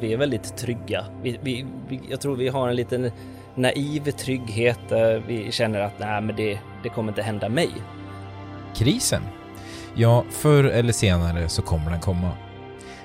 [0.00, 1.04] vi är väldigt trygga.
[1.22, 3.10] Vi, vi, vi, jag tror vi har en liten
[3.54, 7.70] naiv trygghet där vi känner att nej, men det, det kommer inte hända mig.
[8.74, 9.22] Krisen?
[9.94, 12.30] Ja, förr eller senare så kommer den komma.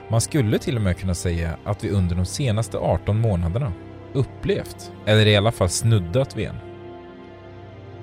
[0.10, 3.74] Man skulle till och med kunna säga att vi under de senaste 18 månaderna
[4.14, 6.56] upplevt, eller i alla fall snuddat vid en.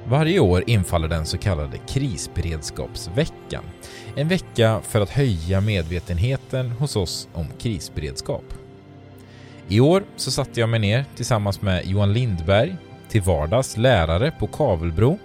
[0.09, 3.65] Varje år infaller den så kallade krisberedskapsveckan.
[4.17, 8.45] En vecka för att höja medvetenheten hos oss om krisberedskap.
[9.73, 12.77] I år så satte jag mig ner tillsammans med Johan Lindberg,
[13.09, 15.19] till vardags lärare på Kavelbro,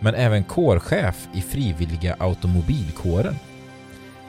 [0.00, 3.34] men även kårchef i frivilliga automobilkåren.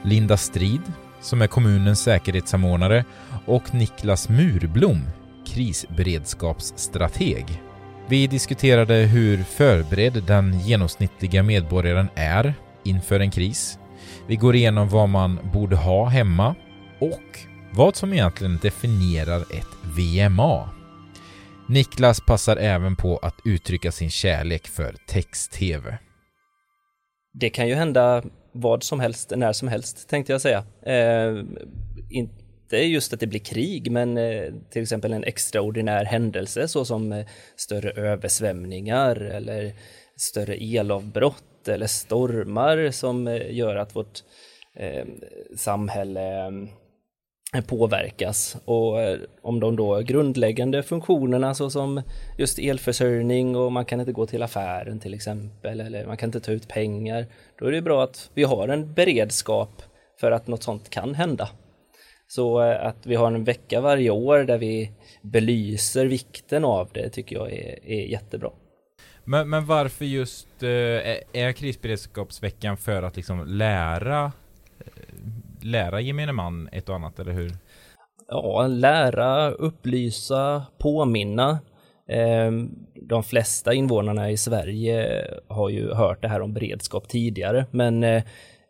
[0.04, 0.82] Linda Strid,
[1.22, 3.06] som är kommunens säkerhetssamordnare,
[3.46, 5.02] och Niklas Murblom,
[5.48, 7.62] krisberedskapsstrateg.
[8.08, 13.80] Vi diskuterade hur förberedd den genomsnittliga medborgaren är inför en kris.
[14.28, 16.56] Vi går igenom vad man borde ha hemma
[17.00, 19.68] och vad som egentligen definierar ett
[19.98, 20.70] VMA.
[21.70, 25.98] Niklas passar även på att uttrycka sin kärlek för text-tv.
[27.34, 30.64] Det kan ju hända vad som helst, när som helst tänkte jag säga.
[30.86, 31.44] Eh,
[32.10, 37.26] inte just att det blir krig, men eh, till exempel en extraordinär händelse såsom eh,
[37.56, 39.74] större översvämningar eller
[40.18, 44.20] större elavbrott eller stormar som eh, gör att vårt
[44.76, 45.06] eh,
[45.58, 46.52] samhälle
[47.62, 52.02] påverkas och eh, om de då grundläggande funktionerna såsom
[52.38, 56.40] just elförsörjning och man kan inte gå till affären till exempel eller man kan inte
[56.40, 57.26] ta ut pengar.
[57.60, 59.82] Då är det bra att vi har en beredskap
[60.20, 61.50] för att något sånt kan hända.
[62.28, 67.10] Så eh, att vi har en vecka varje år där vi belyser vikten av det
[67.10, 68.50] tycker jag är, är jättebra.
[69.24, 70.70] Men, men varför just eh,
[71.34, 74.32] är krisberedskapsveckan för att liksom lära
[75.64, 77.52] lära gemene man ett och annat, eller hur?
[78.28, 81.60] Ja, lära, upplysa, påminna.
[82.08, 88.04] Ehm, de flesta invånarna i Sverige har ju hört det här om beredskap tidigare, men
[88.04, 88.24] eh,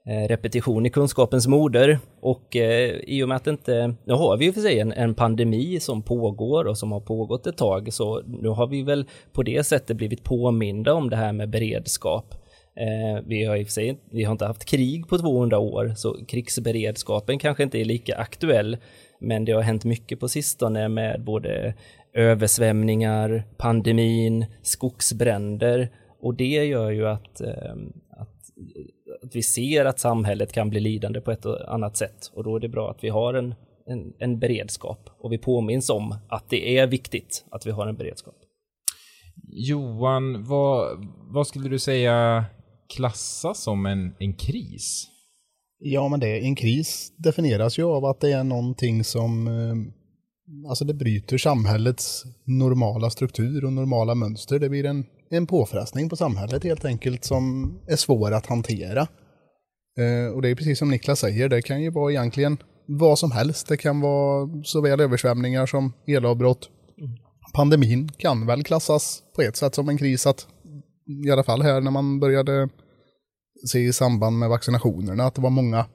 [0.08, 4.46] eh, repetition i kunskapens moder och eh, i och med att inte, nu har vi
[4.46, 8.22] ju för sig en, en, pandemi som pågår och som har pågått ett tag så
[8.26, 12.36] nu har vi väl på det sättet blivit påminda om det här med beredskap.
[12.76, 15.94] Eh, vi har i och för sig vi har inte haft krig på 200 år,
[15.96, 18.78] så krigsberedskapen kanske inte är lika aktuell,
[19.20, 21.74] men det har hänt mycket på sistone med både
[22.14, 25.90] översvämningar, pandemin, skogsbränder.
[26.22, 27.74] Och det gör ju att, eh,
[28.10, 28.30] att,
[29.24, 32.32] att, vi ser att samhället kan bli lidande på ett annat sätt.
[32.34, 35.10] Och då är det bra att vi har en, en, en beredskap.
[35.20, 38.36] Och vi påminns om att det är viktigt att vi har en beredskap.
[39.50, 42.46] Johan, vad, vad skulle du säga
[42.90, 45.08] klassas som en, en kris?
[45.80, 49.76] Ja, men det, en kris definieras ju av att det är någonting som eh,
[50.70, 54.60] alltså det bryter samhällets normala struktur och normala mönster.
[54.60, 59.08] Det blir en, en påfrestning på samhället helt enkelt som är svår att hantera.
[60.00, 63.32] Eh, och det är precis som Niklas säger, det kan ju vara egentligen vad som
[63.32, 63.68] helst.
[63.68, 66.70] Det kan vara såväl översvämningar som elavbrott.
[67.54, 70.48] Pandemin kan väl klassas på ett sätt som en kris att
[71.26, 72.70] i alla fall här när man började
[73.68, 75.86] se i samband med vaccinationerna att det var många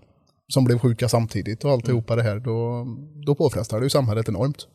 [0.53, 2.25] som blev sjuka samtidigt och alltihopa mm.
[2.25, 2.87] det här, då,
[3.27, 4.67] då påfrestar det ju samhället enormt.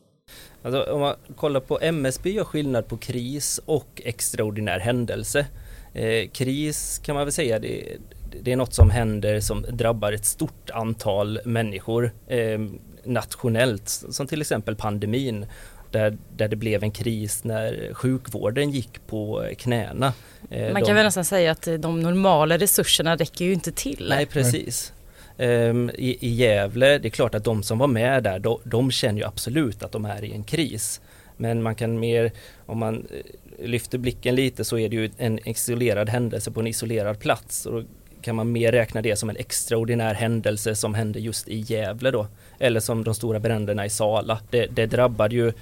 [0.62, 5.46] Alltså, om man kollar på MSB gör skillnad på kris och extraordinär händelse.
[5.92, 7.96] Eh, kris kan man väl säga, det,
[8.42, 12.60] det, är något som händer som drabbar ett stort antal människor eh,
[13.04, 15.46] nationellt, som till exempel pandemin
[15.94, 20.12] där, där det blev en kris när sjukvården gick på knäna.
[20.50, 24.06] Eh, Man kan de, väl nästan säga att de normala resurserna räcker ju inte till.
[24.08, 24.92] Nej, precis.
[25.38, 28.90] Um, i, I Gävle, det är klart att de som var med där, de, de
[28.90, 31.00] känner ju absolut att de är i en kris.
[31.36, 32.32] Men man kan mer,
[32.66, 36.66] om man eh, lyfter blicken lite så är det ju en isolerad händelse på en
[36.66, 37.66] isolerad plats.
[37.66, 37.84] Och då
[38.22, 42.26] kan man mer räkna det som en extraordinär händelse som hände just i Gävle då.
[42.58, 44.40] Eller som de stora bränderna i Sala.
[44.50, 45.52] Det, det drabbade ju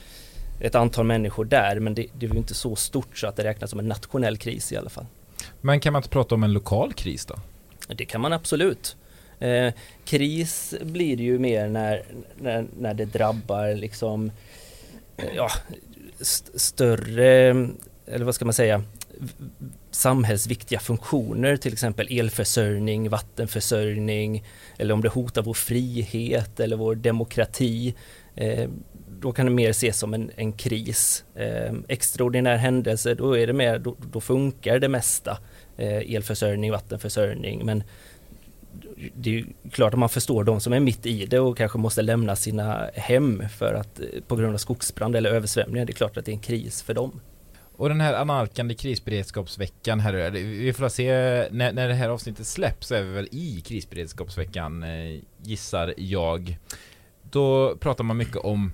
[0.62, 3.44] ett antal människor där men det, det är ju inte så stort så att det
[3.44, 5.06] räknas som en nationell kris i alla fall.
[5.60, 7.34] Men kan man inte prata om en lokal kris då?
[7.88, 8.96] Det kan man absolut.
[9.38, 9.72] Eh,
[10.04, 12.02] kris blir det ju mer när,
[12.38, 14.30] när, när det drabbar liksom
[15.16, 15.50] eh, ja,
[16.20, 17.68] st större,
[18.06, 18.82] eller vad ska man säga,
[19.90, 24.44] samhällsviktiga funktioner, till exempel elförsörjning, vattenförsörjning
[24.78, 27.94] eller om det hotar vår frihet eller vår demokrati.
[28.34, 28.68] Eh,
[29.22, 31.24] då kan det mer ses som en, en kris.
[31.34, 35.38] Eh, extraordinär händelse, då är det mer, då, då funkar det mesta.
[35.76, 37.82] Eh, elförsörjning, vattenförsörjning, men
[39.14, 41.78] det är ju klart att man förstår de som är mitt i det och kanske
[41.78, 45.84] måste lämna sina hem för att eh, på grund av skogsbrand eller översvämningar.
[45.84, 47.20] Det är klart att det är en kris för dem.
[47.76, 51.12] Och den här analkande krisberedskapsveckan här, eh, vi får se
[51.50, 56.58] när, när det här avsnittet släpps så är vi väl i krisberedskapsveckan eh, gissar jag.
[57.30, 58.72] Då pratar man mycket om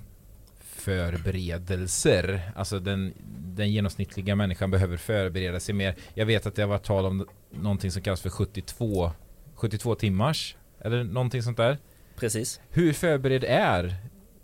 [0.81, 2.51] förberedelser.
[2.55, 3.13] Alltså den,
[3.55, 5.95] den genomsnittliga människan behöver förbereda sig mer.
[6.13, 9.11] Jag vet att det har varit tal om någonting som kallas för 72,
[9.55, 11.77] 72 timmars eller någonting sånt där.
[12.15, 12.61] Precis.
[12.69, 13.95] Hur förberedd är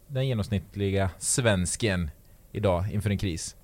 [0.07, 2.11] den genomsnittliga svensken
[2.51, 3.55] idag inför en kris?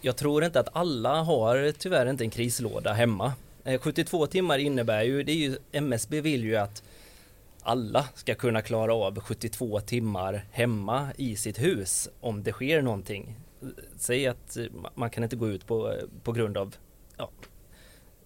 [0.00, 3.32] Jag tror inte att alla har tyvärr inte en krislåda hemma.
[3.80, 6.82] 72 eh, timmar innebär ju, det är ju, MSB vill ju att
[7.62, 13.36] alla ska kunna klara av 72 timmar hemma i sitt hus om det sker någonting.
[13.96, 14.56] Säg att
[14.94, 16.76] man kan inte gå ut på, på grund av
[17.16, 17.30] ja,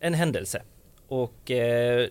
[0.01, 0.63] en händelse
[1.09, 2.09] och eh,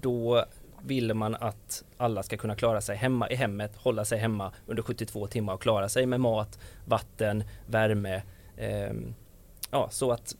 [0.00, 0.44] då
[0.82, 4.82] vill man att alla ska kunna klara sig hemma i hemmet, hålla sig hemma under
[4.82, 8.22] 72 timmar och klara sig med mat, vatten, värme.
[8.56, 8.92] Eh,
[9.70, 10.36] ja, så att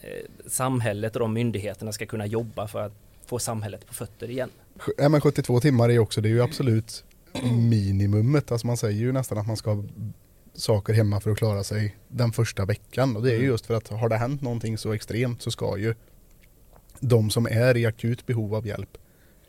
[0.00, 2.92] eh, samhället och de myndigheterna ska kunna jobba för att
[3.26, 4.50] få samhället på fötter igen.
[4.96, 7.04] Ja, men 72 timmar är också, det är ju absolut
[7.70, 8.52] minimumet.
[8.52, 9.84] Alltså man säger ju nästan att man ska ha
[10.54, 13.16] saker hemma för att klara sig den första veckan.
[13.16, 13.50] Och det är ju mm.
[13.50, 15.94] just för att har det hänt någonting så extremt så ska ju
[17.00, 18.98] de som är i akut behov av hjälp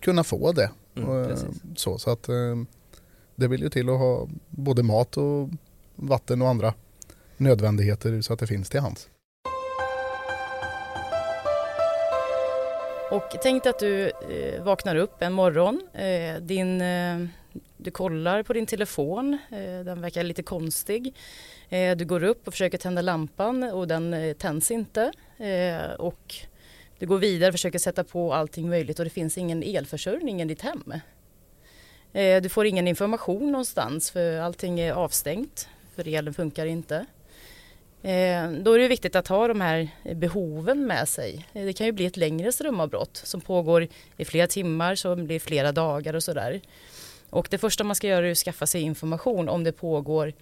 [0.01, 0.71] kunna få det.
[0.95, 1.37] Mm, eh,
[1.75, 2.55] så, så att eh,
[3.35, 5.49] det vill ju till att ha både mat och
[5.95, 6.73] vatten och andra
[7.37, 9.09] nödvändigheter så att det finns till hands.
[13.13, 17.25] Och tänk dig att du eh, vaknar upp en morgon, eh, din, eh,
[17.77, 21.15] du kollar på din telefon, eh, den verkar lite konstig.
[21.69, 25.11] Eh, du går upp och försöker tända lampan och den eh, tänds inte.
[25.37, 26.35] Eh, och
[26.99, 30.45] du går vidare och försöker sätta på allting möjligt och det finns ingen elförsörjning i
[30.45, 30.93] ditt hem.
[32.13, 37.05] Eh, du får ingen information någonstans för allting är avstängt, för elen funkar inte.
[38.03, 41.47] Eh, då är det viktigt att ha de här behoven med sig.
[41.53, 45.39] Eh, det kan ju bli ett längre strömavbrott som pågår i flera timmar, som blir
[45.39, 46.61] flera dagar och sådär.
[47.29, 50.33] Och det första man ska göra är att skaffa sig information om det pågår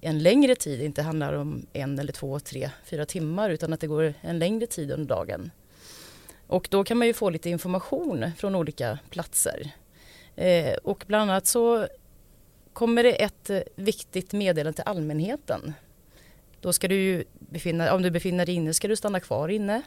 [0.00, 3.86] en längre tid, inte handlar om en eller två, tre, fyra timmar utan att det
[3.86, 5.50] går en längre tid under dagen.
[6.46, 9.70] Och då kan man ju få lite information från olika platser.
[10.36, 11.86] Eh, och bland annat så
[12.72, 15.74] kommer det ett viktigt meddelande till allmänheten
[16.64, 19.82] då ska du befinna, om du befinner dig inne ska du stanna kvar inne.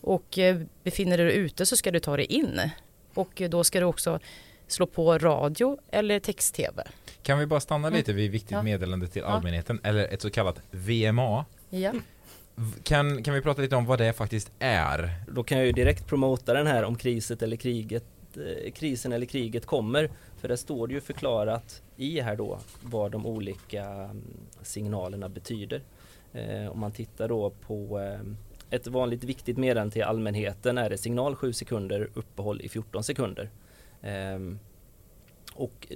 [0.00, 2.60] Och eh, befinner du dig ute så ska du ta dig in.
[3.14, 4.18] Och eh, då ska du också
[4.66, 6.84] slå på radio eller text-tv.
[7.22, 7.98] Kan vi bara stanna mm.
[7.98, 8.62] lite vid viktigt ja.
[8.62, 9.88] meddelande till allmänheten ja.
[9.88, 11.44] eller ett så kallat VMA?
[11.70, 11.92] Ja.
[12.82, 15.10] Kan, kan vi prata lite om vad det faktiskt är?
[15.28, 18.04] Då kan jag ju direkt promota den här om kriset eller kriget,
[18.36, 20.10] eh, krisen eller kriget kommer.
[20.40, 24.22] För det står det ju förklarat i här då vad de olika mm,
[24.62, 25.82] signalerna betyder.
[26.34, 28.20] Eh, om man tittar då på eh,
[28.70, 33.50] ett vanligt viktigt meddelande till allmänheten är det signal 7 sekunder, uppehåll i 14 sekunder.
[34.02, 34.38] Eh,
[35.54, 35.88] och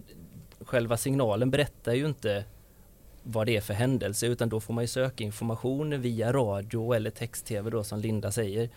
[0.61, 2.45] själva signalen berättar ju inte
[3.23, 7.11] vad det är för händelse utan då får man ju söka information via radio eller
[7.11, 8.71] text-tv då som Linda säger.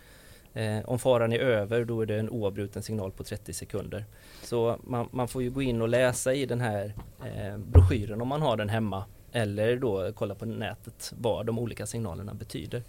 [0.54, 4.06] Eh, om faran är över då är det en oavbruten signal på 30 sekunder.
[4.44, 8.28] Så man, man får ju gå in och läsa i den här eh, broschyren om
[8.28, 12.84] man har den hemma eller då kolla på nätet vad de olika signalerna betyder.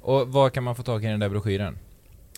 [0.00, 1.78] Och var kan man få tag i den där broschyren?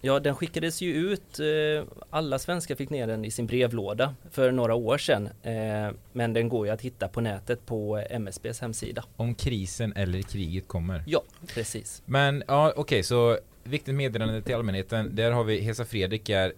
[0.03, 1.41] Ja, den skickades ju ut.
[1.41, 5.29] Eh, alla svenskar fick ner den i sin brevlåda för några år sedan.
[5.43, 9.05] Eh, men den går ju att hitta på nätet på MSBs hemsida.
[9.17, 11.05] Om krisen eller kriget kommer?
[11.07, 11.23] Ja,
[11.55, 12.03] precis.
[12.07, 15.17] Men ja, okej, okay, så viktigt meddelande till allmänheten.
[15.17, 16.53] Där har vi Hesa Fredrik är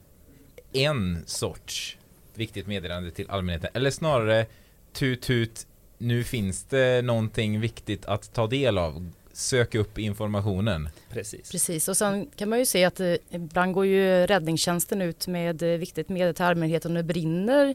[0.72, 1.98] en sorts
[2.34, 3.70] viktigt meddelande till allmänheten.
[3.74, 4.46] Eller snarare
[4.92, 5.66] tut tut
[6.02, 9.12] nu finns det någonting viktigt att ta del av.
[9.32, 10.88] Sök upp informationen.
[11.10, 11.50] Precis.
[11.50, 15.62] Precis, och sen kan man ju se att eh, ibland går ju räddningstjänsten ut med
[15.62, 17.74] eh, viktigt medel till allmänheten om det brinner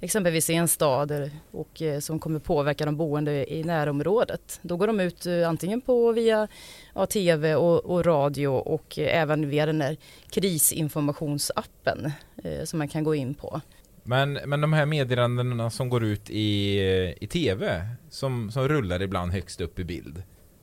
[0.00, 4.58] exempelvis i en stad och eh, som kommer påverka de boende i närområdet.
[4.62, 6.48] Då går de ut antingen på via
[6.94, 9.96] ja, tv och, och, radio och även via den där
[10.30, 12.12] krisinformationsappen
[12.44, 13.60] eh, som man kan gå in på.
[14.02, 16.78] Men, men de här meddelandena som går ut i,
[17.20, 20.22] i tv, som, som rullar ibland högst upp i bild,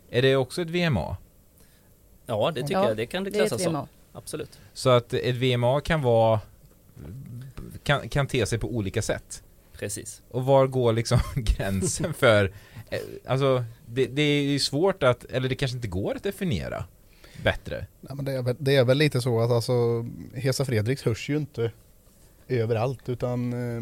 [0.10, 1.18] är det också ett VMA?
[2.26, 2.98] Ja, det tycker ja, jag.
[2.98, 3.88] Det kan det klassas som.
[4.14, 4.60] Absolut.
[4.74, 6.40] Så att ett VMA kan vara
[7.84, 9.44] kan, kan te sig på olika sätt?
[9.74, 10.22] Precis.
[10.30, 12.54] Och var går liksom gränsen för,
[12.90, 16.86] eh, alltså det, det är ju svårt att, eller det kanske inte går att definiera.
[17.44, 17.86] bättre?
[18.02, 21.30] Ja, men det, är väl, det är väl lite så att alltså Hesa Fredriks hörs
[21.30, 21.72] ju inte
[22.48, 23.82] överallt utan eh,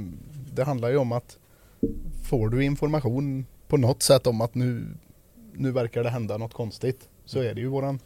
[0.53, 1.37] det handlar ju om att
[2.23, 4.85] får du information på något sätt om att nu,
[5.53, 7.99] nu verkar det hända något konstigt så är det ju våran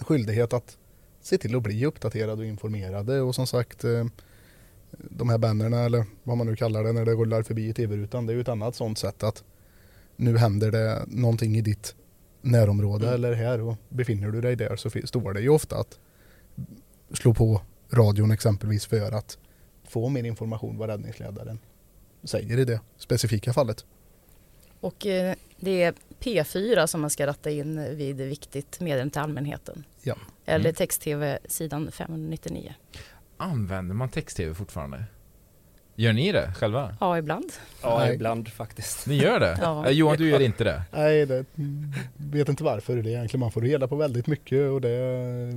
[0.00, 0.78] skyldighet att
[1.20, 4.06] se till att bli uppdaterade och informerade och som sagt eh,
[4.90, 8.26] de här bannerna eller vad man nu kallar det när det rullar förbi i tv-rutan
[8.26, 9.44] det är ju ett annat sånt sätt att
[10.16, 11.94] nu händer det någonting i ditt
[12.42, 13.14] närområde Mm.
[13.14, 15.98] eller här och befinner du dig där så står det ju ofta att
[17.12, 19.38] slå på radion exempelvis för att
[19.90, 21.58] få mer information vad räddningsledaren
[22.24, 23.84] säger i det specifika fallet.
[24.80, 29.84] Och eh, det är P4 som man ska ratta in vid viktigt meddelande till allmänheten.
[30.02, 30.14] Ja.
[30.46, 30.74] Eller Mm.
[30.74, 32.74] text-tv sidan 599.
[33.36, 35.04] Använder man text-tv fortfarande?
[35.94, 36.96] Gör ni det själva?
[37.00, 37.52] Ja, ibland.
[37.82, 38.14] Ja, Nej.
[38.14, 39.06] ibland faktiskt.
[39.06, 39.58] Ni gör det?
[39.62, 39.86] Ja.
[39.86, 40.82] Eh, Johan, du gör inte det?
[40.92, 41.44] Nej, det
[42.16, 43.40] vet inte varför det är egentligen.
[43.40, 44.98] Man får reda på väldigt mycket och det,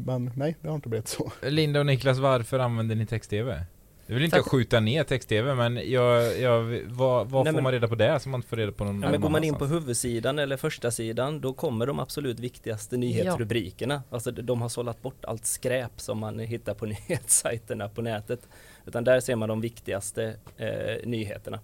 [0.06, 1.32] men nej, det har inte blivit så.
[1.42, 3.66] Linda och Niklas, varför använder ni text-tv?
[4.12, 7.72] Det vill inte jag skjuta ner text-tv, men jag, jag, vad, vad Nej, får man
[7.72, 9.56] reda på där som man inte får reda på någon Ja, men går man in
[9.56, 14.04] på huvudsidan eller första sidan då kommer de absolut viktigaste nyhetsrubrikerna.
[14.10, 18.48] Alltså de- har sållat bort allt skräp som man hittar på nyhetssajterna på nätet.
[18.86, 20.70] Utan där ser man de viktigaste eh,
[21.10, 21.60] nyheterna.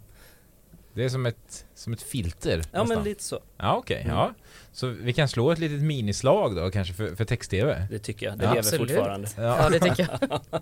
[0.93, 2.87] Det är som ett, som ett filter Ja nästan.
[2.87, 4.15] men lite så, Ja okej, Mm.
[4.15, 4.33] ja.
[4.71, 7.87] Så vi kan slå ett litet minislag då kanske för, för text-tv?
[7.91, 8.37] det tycker jag.
[8.37, 8.91] Det Ja, lever absolut.
[8.91, 9.27] fortfarande.
[9.37, 10.39] Ja, det tycker jag.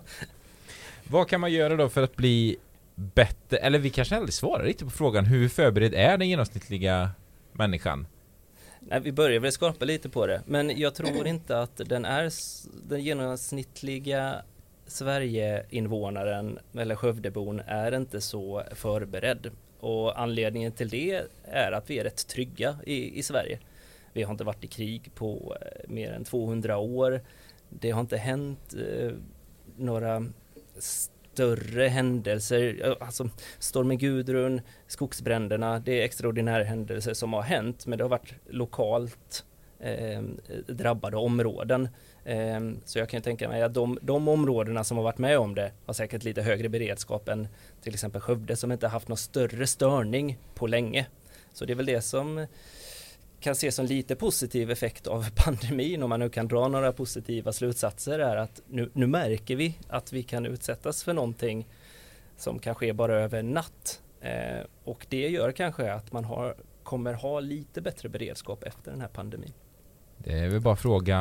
[1.10, 2.56] Vad kan man göra då för att bli
[2.94, 7.10] bättre, eller vi kanske aldrig svarar riktigt på frågan hur förberedd är den genomsnittliga
[7.52, 8.06] människan?
[8.80, 12.32] Nej, vi börjar väl skapa lite på det, men jag tror inte att den är
[12.88, 14.42] den genomsnittliga
[14.86, 19.50] Sverigeinvånaren eller Skövdebon är inte så förberedd.
[19.80, 23.58] Och anledningen till det är att vi är rätt trygga i, i Sverige.
[24.12, 27.20] Vi har inte varit i krig på eh, mer än 200 år.
[27.68, 29.10] Det har inte hänt eh,
[29.76, 30.26] några
[30.78, 33.28] större händelser, alltså
[33.58, 39.44] stormen Gudrun, skogsbränderna, det är extraordinära händelser som har hänt men det har varit lokalt
[39.78, 40.22] eh,
[40.66, 41.88] drabbade områden.
[42.24, 45.54] Eh, så jag kan tänka mig att de, de områdena som har varit med om
[45.54, 47.48] det har säkert lite högre beredskap än
[47.82, 51.06] till exempel Skövde som inte haft någon större störning på länge.
[51.52, 52.46] Så det är väl det som
[53.40, 57.52] kan ses som lite positiv effekt av pandemin om man nu kan dra några positiva
[57.52, 61.68] slutsatser är att nu, nu märker vi att vi kan utsättas för någonting
[62.36, 64.02] som kan ske bara över en natt.
[64.20, 69.00] Eh, och det gör kanske att man har, kommer ha lite bättre beredskap efter den
[69.00, 69.52] här pandemin.
[70.18, 71.18] Det är väl bara fråga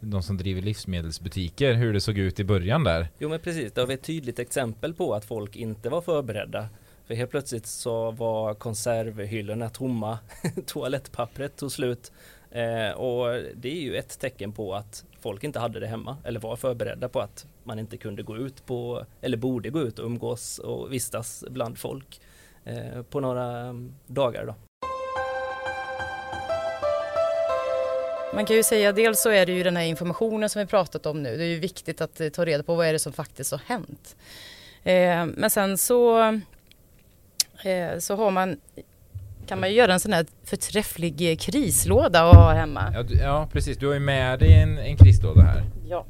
[0.00, 3.08] de som driver livsmedelsbutiker hur det såg ut i början där.
[3.18, 6.68] Jo men precis, det har vi ett tydligt exempel på att folk inte var förberedda.
[7.10, 10.18] För helt plötsligt så var konservhyllorna tomma,
[10.66, 12.12] toalettpappret tog slut.
[12.50, 16.40] Eh, och det är ju ett tecken på att folk inte hade det hemma eller
[16.40, 20.06] var förberedda på att man inte kunde gå ut på, eller borde gå ut och
[20.06, 22.20] umgås och vistas bland folk
[22.64, 24.54] eh, på några mm, dagar då.
[28.34, 31.06] Man kan ju säga dels så är det ju den här informationen som vi pratat
[31.06, 31.36] om nu.
[31.36, 34.16] Det är ju viktigt att ta reda på vad är det som faktiskt har hänt.
[34.82, 36.18] Eh, men sen så,
[37.98, 38.56] så har man,
[39.46, 42.92] kan man ju göra en sån här förträfflig eh, krislåda att ha hemma.
[42.94, 45.64] Ja, du, ja precis, du har ju med dig en, en krislåda här.
[45.88, 46.06] Ja,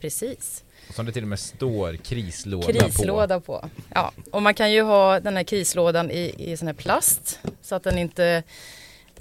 [0.00, 0.64] precis.
[0.90, 2.72] Som det till och med står krislåda, på.
[2.72, 3.68] Krislåda på.
[3.94, 7.74] Ja, och man kan ju ha den här krislådan i, i sån här plast så
[7.74, 8.42] att den inte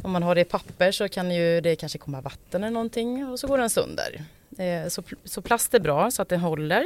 [0.02, 3.28] om man har det i papper så kan ju det kanske komma vatten eller någonting
[3.28, 4.24] och så går den sönder.
[4.58, 6.86] Eh, så, så plast är bra så att den håller.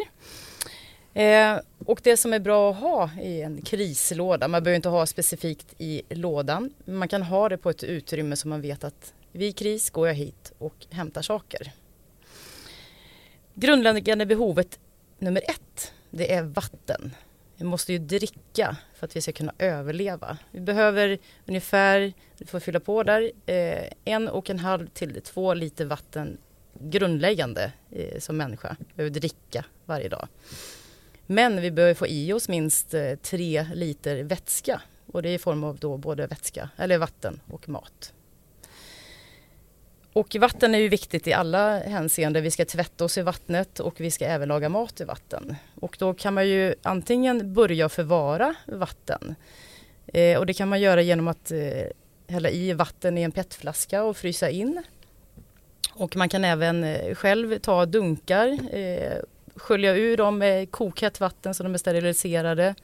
[1.13, 5.05] Eh, och det som är bra att ha i en krislåda, man behöver inte ha
[5.05, 9.57] specifikt i lådan, man kan ha det på ett utrymme så man vet att vid
[9.57, 11.71] kris går jag hit och hämtar saker.
[13.53, 14.79] Grundläggande behovet
[15.19, 17.11] nummer ett, det är vatten.
[17.55, 20.37] Vi måste ju dricka för att vi ska kunna överleva.
[20.51, 25.53] Vi behöver ungefär, du får fylla på där, eh, en och en halv till två
[25.53, 26.37] liter vatten
[26.79, 28.75] grundläggande eh, som människa.
[28.79, 30.27] Vi behöver dricka varje dag.
[31.25, 35.37] Men vi behöver få i oss minst eh, tre liter vätska och det är i
[35.37, 38.13] form av då både vätska, eller vatten och mat.
[40.13, 42.43] Och vatten är ju viktigt i alla hänseenden.
[42.43, 45.55] Vi ska tvätta oss i vattnet och vi ska även laga mat i vatten.
[45.75, 49.35] Och då kan man ju antingen börja förvara vatten.
[50.07, 51.87] Eh, och det kan man göra genom att eh,
[52.27, 54.83] hälla i vatten i en petflaska och frysa in.
[55.93, 59.17] Och man kan även eh, själv ta dunkar, eh,
[59.55, 62.75] skölja ur dem med kokhett vatten så de är steriliserade.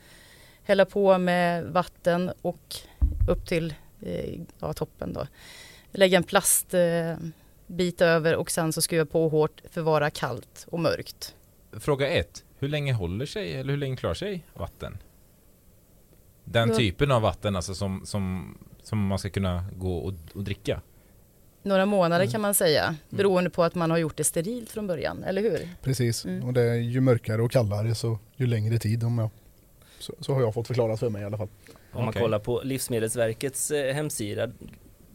[0.64, 2.76] Hälla på med vatten och
[3.30, 5.28] upp till eh, ja, toppen då.
[5.92, 7.16] Lägga en plast, eh,
[8.00, 11.36] över och sen så skruva på hårt för att vara kallt och mörkt.
[11.72, 12.44] Fråga ett.
[12.60, 14.98] Hur länge håller sig, eller hur länge klarar sig vatten?
[16.44, 16.76] Den Ja.
[16.76, 20.82] typen av vatten alltså som, som, som man ska kunna gå och, och dricka.
[21.70, 22.32] Några månader Mm.
[22.32, 25.70] kan man säga, beroende på att man har gjort det sterilt från början, eller hur?
[25.82, 26.44] Precis, Mm.
[26.48, 29.30] och det är ju mörkare och kallare så ju längre tid om jag
[30.00, 31.48] så, så har jag fått förklarat för mig i alla fall.
[31.92, 32.22] Om man Okej.
[32.22, 34.50] kollar på Livsmedelsverkets eh, hemsida,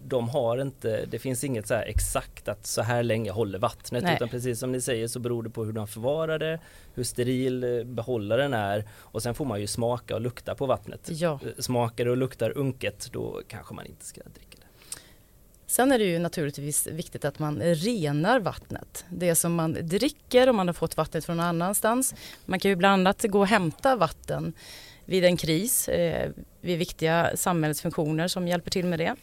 [0.07, 4.03] de har inte, det finns inget så här exakt att så här länge håller vattnet
[4.03, 4.15] Nej.
[4.15, 6.61] utan precis som ni säger så beror det på hur de förvarar det,
[6.95, 11.09] hur steril eh, behållaren är och sen får man ju smaka och lukta på vattnet.
[11.13, 11.33] Ja.
[11.43, 14.54] Eh, Smakar och luktar unket då kanske man inte ska dricka.
[15.67, 19.05] Sen är det ju naturligtvis viktigt att man renar vattnet.
[19.09, 22.15] Det som man dricker om man har fått vattnet från någon annanstans.
[22.45, 24.53] Man kan ju bland annat gå och hämta vatten
[25.05, 26.31] vid en kris, eh,
[26.61, 29.15] vid viktiga samhällsfunktioner som hjälper till med det.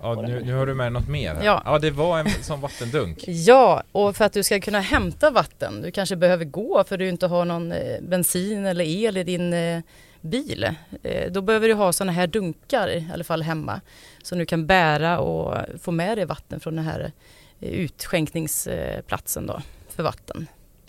[0.00, 1.44] Ja, nu, nu har du med något mer här.
[1.44, 1.62] Ja.
[1.64, 3.24] ja, det var en sån vattendunk.
[3.28, 7.08] Ja, och för att du ska kunna hämta vatten, du kanske behöver gå för du
[7.08, 9.80] inte har någon eh, bensin eller el i din eh,
[10.28, 10.74] bil.
[11.02, 13.80] Eh, då behöver du ha sådana här dunkar i alla fall hemma
[14.22, 17.12] som du kan bära och få med dig vatten från den här
[17.60, 20.46] eh, utskänkningsplatsen då för vatten.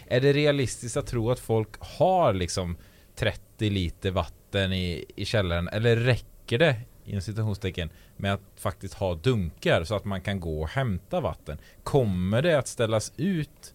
[0.08, 2.77] Är det realistiskt att tro att folk har liksom
[3.15, 5.67] 30 liter vatten i, i källaren?
[5.67, 10.62] Eller räcker det, inom citationstecken, med att faktiskt ha dunkar så att man kan gå
[10.62, 11.58] och hämta vatten?
[11.84, 13.74] Kommer det att ställas ut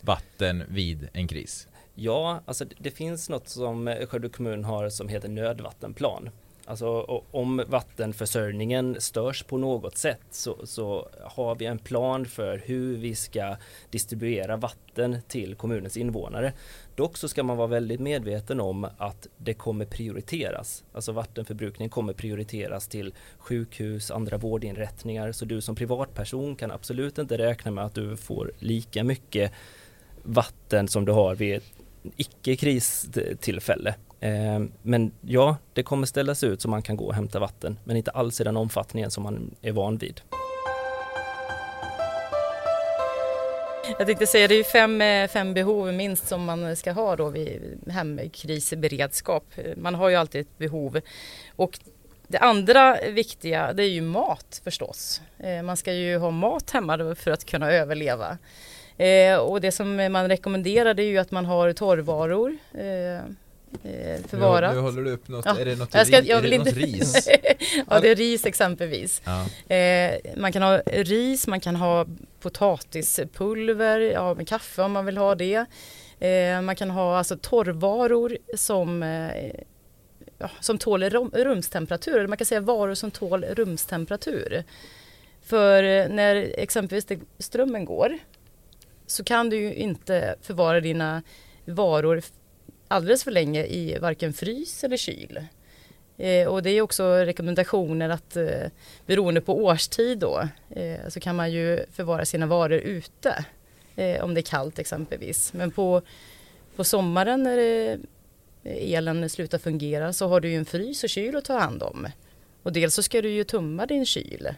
[0.00, 1.68] vatten vid en kris?
[1.94, 6.30] Ja, alltså det- finns något som eh, Skövde kommun har som heter nödvattenplan.
[6.66, 12.96] Alltså om vattenförsörjningen störs på något sätt så, så har vi en plan för hur
[12.96, 13.56] vi ska
[13.90, 16.52] distribuera vatten till kommunens invånare.
[16.94, 20.84] Dock så ska man vara väldigt medveten om att det kommer prioriteras.
[20.92, 25.32] Alltså vattenförbrukning kommer prioriteras till sjukhus, andra vårdinrättningar.
[25.32, 29.52] Så du som privatperson kan absolut inte räkna med att du får lika mycket
[30.22, 31.62] vatten som du har vid
[32.16, 33.94] icke-kristillfälle.
[34.20, 37.96] Eh, men ja, det kommer ställas ut så man kan gå och hämta vatten, men
[37.96, 40.20] inte alls i den omfattningen som man är van vid.
[43.98, 47.16] Jag tänkte säga det är ju fem, eh, fem behov minst som man ska ha
[47.16, 49.44] då vid hemkrisberedskap.
[49.76, 51.00] Man har ju alltid ett behov.
[51.56, 51.78] Och
[52.28, 55.22] det andra viktiga det är ju mat förstås.
[55.38, 58.38] Eh, man ska ju ha mat hemma för att kunna överleva.
[58.98, 64.20] Eh, Och det som man rekommenderar det är ju att man har torrvaror eh, eh,
[64.28, 64.74] förvarat.
[64.74, 65.58] Nu, håller du upp något, Ja.
[65.60, 67.28] är det något, Jag ska- jag vill inte- ris?
[67.90, 69.22] ja, det är ris exempelvis.
[69.24, 69.74] Ja.
[69.76, 72.06] Eh, man kan ha ris, man kan ha
[72.40, 75.64] potatispulver, ja, med kaffe om man vill ha det.
[76.20, 79.50] Eh, man kan ha alltså torrvaror som, eh,
[80.60, 84.64] som tål rum, rumstemperatur, eller man kan säga varor som tål rumstemperatur.
[85.46, 88.18] För eh, när exempelvis det, strömmen går
[89.06, 91.22] så kan du ju inte förvara dina
[91.64, 92.22] varor
[92.88, 95.46] alldeles för länge i varken frys eller kyl.
[96.16, 98.70] Eh, och det är också rekommendationer att eh,
[99.06, 103.44] beroende på årstid då eh, så kan man ju förvara sina varor ute
[103.96, 105.52] eh, om det är kallt exempelvis.
[105.52, 106.02] Men på,
[106.76, 107.98] på sommaren när det,
[108.64, 112.06] elen slutar fungera så har du ju en frys och kyl att ta hand om.
[112.62, 114.48] Och dels så ska du ju tumma din kyl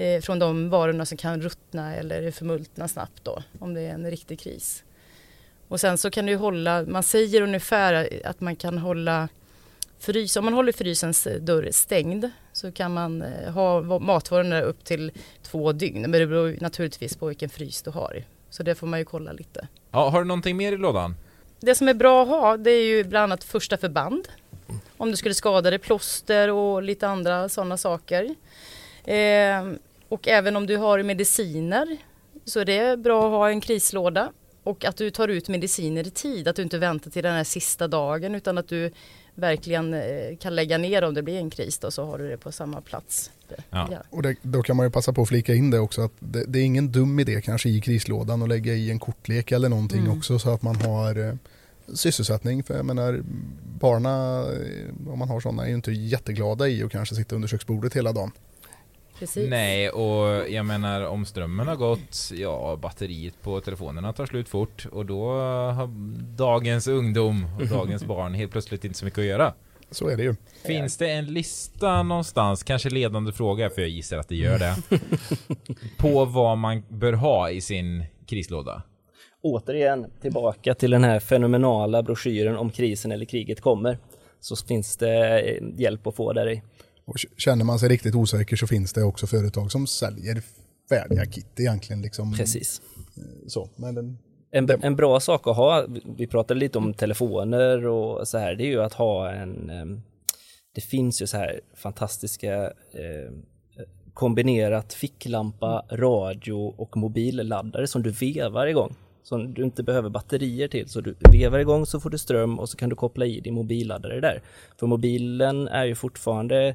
[0.00, 4.10] eh, från de varorna som kan ruttna eller förmultna snabbt då om det är en
[4.10, 4.84] riktig kris.
[5.68, 9.28] Och sen så kan du hålla, man säger ungefär att man kan hålla
[9.98, 14.84] frys, om man håller frysens dörr stängd så kan man eh, ha va- matvarorna upp
[14.84, 16.00] till två dygn.
[16.00, 18.24] Men det beror naturligtvis på vilken frys du har.
[18.50, 19.68] Så det får man ju kolla lite.
[19.90, 21.14] Ja, har du någonting mer i lådan?
[21.60, 24.28] Det som är bra att ha det är ju bland annat första förband.
[24.96, 28.34] Om du skulle skada dig, plåster och lite andra sådana saker.
[29.04, 29.68] Eh,
[30.10, 31.96] och även om du har mediciner
[32.44, 34.32] så är det bra att ha en krislåda.
[34.62, 37.44] Och att du tar ut mediciner i tid, att du inte väntar till den här
[37.44, 38.90] sista dagen utan att du
[39.34, 42.36] verkligen eh, kan lägga ner om det blir en kris då så har du det
[42.36, 43.30] på samma plats.
[43.70, 43.88] Ja.
[44.10, 46.44] Och det, då kan man ju passa på att flika in det också att det,
[46.44, 50.00] det är ingen dum idé kanske i krislådan att lägga i en kortlek eller någonting
[50.00, 50.18] Mm.
[50.18, 51.34] också så att man har eh,
[51.94, 52.62] sysselsättning.
[52.64, 53.22] För jag menar,
[53.80, 57.48] barna, eh, om man har sådana, är ju inte jätteglada i att kanske sitta under
[57.48, 58.30] köksbordet hela dagen.
[59.20, 59.50] Precis.
[59.50, 64.86] Nej, och jag menar om strömmen har gått, ja batteriet på telefonerna tar slut fort
[64.92, 65.32] och då
[65.72, 65.86] har
[66.36, 69.54] dagens ungdom och dagens barn helt plötsligt inte så mycket att göra.
[69.90, 70.34] Så är det ju.
[70.64, 74.76] Finns det en lista någonstans, kanske ledande fråga för jag gissar att det gör det,
[75.98, 78.82] på vad man bör ha i sin krislåda?
[79.42, 83.98] Återigen tillbaka till den här fenomenala broschyren om krisen eller kriget kommer.
[84.40, 86.62] Så finns det eh, hjälp att få där i.
[87.10, 90.42] Och känner man sig riktigt osäker så finns det också företag som säljer
[90.88, 92.02] färdiga kit egentligen.
[92.02, 92.80] Liksom, Precis.
[93.46, 94.18] Så, men den,
[94.50, 98.64] En, en bra sak att ha, vi pratade lite om telefoner och så här, det
[98.64, 100.02] är ju att ha en, em,
[100.74, 103.32] det finns ju så här fantastiska eh,
[104.14, 108.96] kombinerat ficklampa, radio och mobilladdare som du vevar igång.
[109.22, 112.68] Som du inte behöver batterier till, så du vevar igång så får du ström och
[112.68, 114.42] så kan du koppla i din mobilladdare där.
[114.80, 116.74] För mobilen är ju fortfarande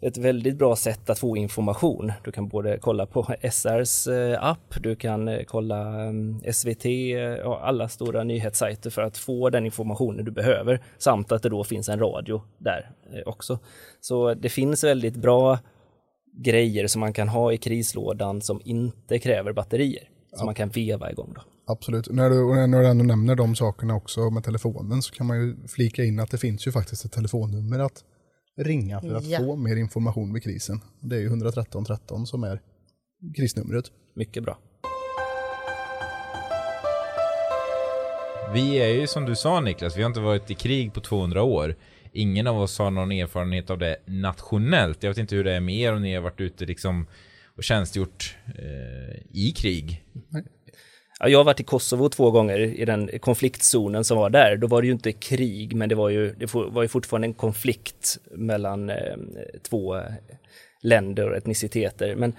[0.00, 2.12] ett väldigt bra sätt att få information.
[2.24, 6.84] Du kan både kolla på SRs eh, app, du kan eh, kolla mm, SVT
[7.44, 10.80] och alla stora nyhetssajter för att få den informationen du behöver.
[10.98, 13.58] Samt att det då finns en radio där eh, också.
[14.00, 15.58] Så det finns väldigt bra
[16.32, 20.08] grejer som man kan ha i krislådan som inte kräver batterier.
[20.32, 21.40] Som man kan veva igång då.
[21.68, 22.10] Absolut.
[22.10, 25.56] När du, när du ändå nämner de sakerna också med telefonen så kan man ju
[25.68, 28.04] flika in att det finns ju faktiskt ett telefonnummer att
[28.56, 29.38] ringa för att Ja.
[29.38, 30.80] få mer information vid krisen.
[31.00, 32.60] Det är ju 113 13 som är
[33.36, 33.84] krisnumret.
[34.14, 34.58] Mycket bra.
[38.54, 41.42] Vi är ju som du sa Niklas, vi har inte varit i krig på 200
[41.42, 41.76] år.
[42.12, 45.02] Ingen av oss har någon erfarenhet av det nationellt.
[45.02, 47.06] Jag vet inte hur det är med er om ni har varit ute liksom
[47.56, 50.04] och tjänstgjort eh, i krig.
[51.18, 54.56] Ja, jag har varit i Kosovo två gånger i den konfliktzonen som var där.
[54.56, 57.34] Då var det ju inte krig, men det var ju, det var ju fortfarande en
[57.34, 59.16] konflikt mellan eh,
[59.62, 60.00] två
[60.82, 62.14] länder och etniciteter.
[62.14, 62.32] Men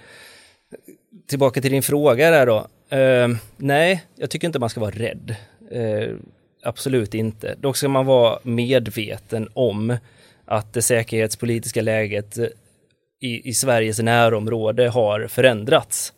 [1.28, 2.66] tillbaka till din fråga där då.
[2.96, 5.36] Eh, nej, jag tycker inte man ska vara rädd.
[5.70, 6.14] Eh,
[6.62, 7.54] absolut inte.
[7.60, 9.96] Dock ska man vara medveten om
[10.44, 12.46] att det säkerhetspolitiska läget eh,
[13.20, 16.12] i, i Sveriges närområde har förändrats.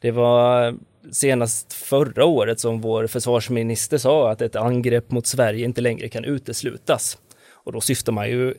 [0.00, 0.74] Det var
[1.10, 6.24] senast förra året som vår försvarsminister sa att ett angrepp mot Sverige inte längre kan
[6.24, 7.18] uteslutas.
[7.64, 8.54] Och då syftar man ju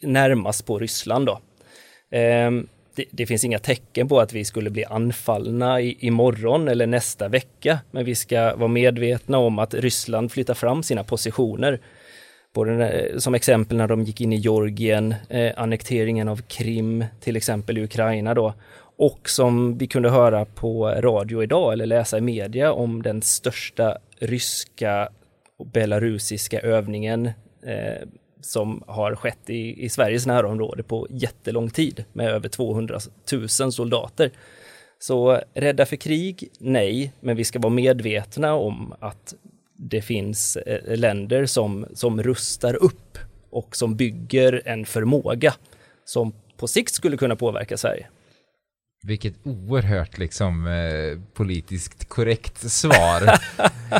[0.00, 1.40] närmast på Ryssland då.
[2.10, 6.86] Ehm, det, det finns inga tecken på att vi skulle bli anfallna i, imorgon eller
[6.86, 11.80] nästa vecka, men vi ska vara medvetna om att Ryssland flyttar fram sina positioner.
[12.54, 17.78] Både som exempel när de gick in i Georgien, eh, annekteringen av Krim, till exempel
[17.78, 18.54] i Ukraina då,
[19.00, 23.98] och som vi kunde höra på radio idag eller läsa i media om den största
[24.18, 25.08] ryska
[25.58, 27.26] och belarusiska övningen
[27.62, 28.08] eh,
[28.40, 32.98] som har skett i, i Sveriges närområde på jättelång tid med över 200
[33.32, 34.30] 000 soldater.
[34.98, 36.48] Så rädda för krig?
[36.58, 39.34] Nej, men vi ska vara medvetna om att
[39.76, 43.18] det finns eh, länder som, som rustar upp
[43.50, 45.54] och som bygger en förmåga
[46.04, 48.06] som på sikt skulle kunna påverka Sverige.
[49.02, 53.22] Vilket oerhört liksom eh, politiskt korrekt svar.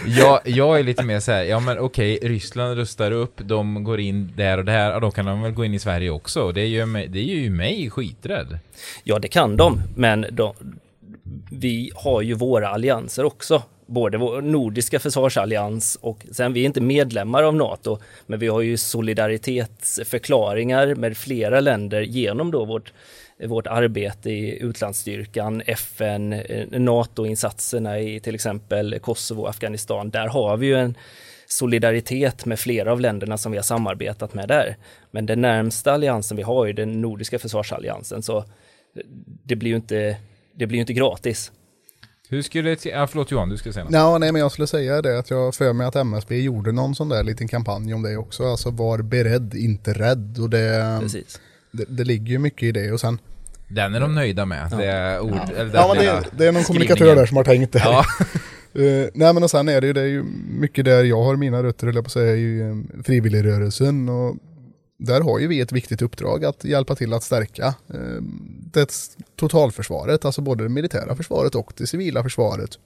[0.07, 4.01] jag, jag är lite mer så här, ja men okej, Ryssland rustar upp, de går
[4.01, 6.53] in där och där, ja, då kan de väl gå in i Sverige också.
[6.53, 8.59] Det gör mig, det gör ju mig skiträdd.
[9.05, 10.55] Ja, det kan de, men de,
[11.51, 13.63] vi har ju våra allianser också.
[13.91, 18.61] Både vår nordiska försvarsallians och sen vi är inte medlemmar av NATO, men vi har
[18.61, 22.93] ju solidaritetsförklaringar med flera länder genom då vårt,
[23.47, 30.11] vårt arbete i utlandsstyrkan, FN, eh, NATO-insatserna i till exempel Kosovo och Afghanistan.
[30.11, 30.95] Där har vi ju en
[31.47, 34.77] solidaritet med flera av länderna som vi har samarbetat med där.
[35.11, 38.45] Men den närmsta alliansen vi har är den nordiska försvarsalliansen, så
[39.45, 40.17] det blir ju inte,
[40.55, 41.53] det blir ju inte gratis.
[42.33, 43.93] Hur skulle, det- ja förlåt Johan, du skulle säga något.
[43.95, 46.95] Ja, nej, men jag skulle säga det att jag för mig att MSB gjorde någon
[46.95, 48.45] sån där liten kampanj om det också.
[48.51, 50.39] Alltså var beredd, inte rädd.
[50.41, 51.41] Och det, Precis.
[51.71, 52.93] det, det ligger ju mycket i det.
[52.93, 53.19] Och sen,
[53.69, 56.53] Den är de nöjda med, det är ord, eller den ja, men det, det är
[56.53, 57.79] någon kommunikatör där som har tänkt det.
[57.79, 58.05] Ja,
[58.75, 60.25] Eh, nej men och sen är det ju, det är ju
[60.61, 64.09] mycket där jag har mina rötter, eller på att säga, i uh, frivilligrörelsen.
[64.09, 64.37] Och
[65.01, 68.23] där har ju vi ett viktigt uppdrag att hjälpa till att stärka eh,
[68.73, 68.93] det
[69.37, 72.79] totalförsvaret, alltså både det militära försvaret och det civila försvaret.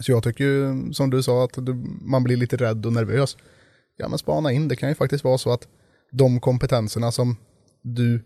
[0.00, 3.36] Så jag tycker ju, som du sa, att du, man blir lite rädd och nervös.
[3.96, 5.68] Ja men spana in, det kan ju faktiskt vara så att
[6.12, 7.36] de kompetenserna som
[7.82, 8.24] du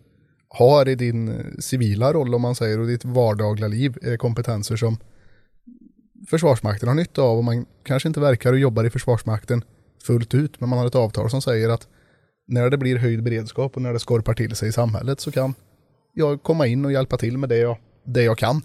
[0.49, 4.97] har i din civila roll om man säger och ditt vardagliga liv är kompetenser som
[6.31, 9.65] Försvarsmakten har nytta av och man kanske inte verkar och jobbar i Försvarsmakten
[10.03, 11.89] fullt ut men man har ett avtal som säger att
[12.51, 15.55] när det blir höjd beredskap och när det skorpar till sig i samhället så kan
[16.13, 18.63] jag komma in och hjälpa till med det jag, det jag kan.